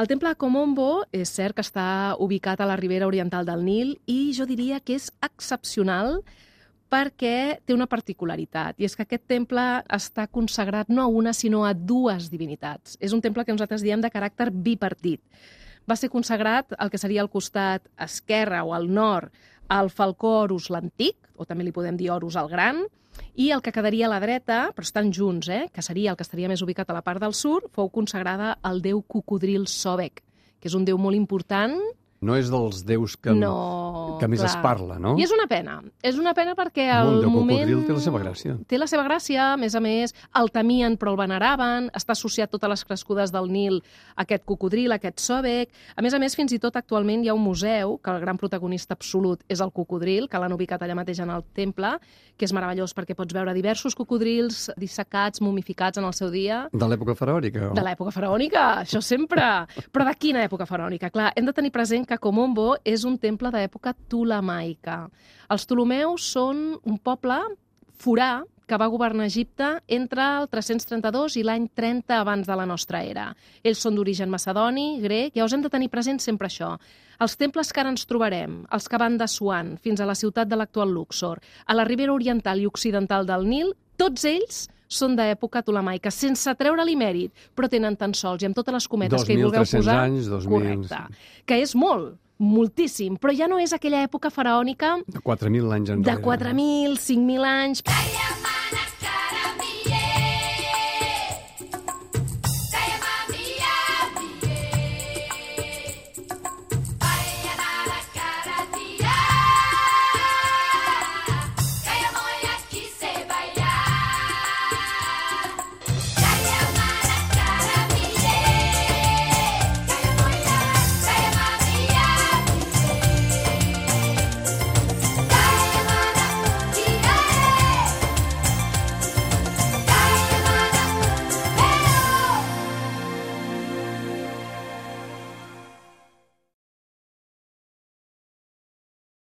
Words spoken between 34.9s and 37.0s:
no? I és una pena. És una pena perquè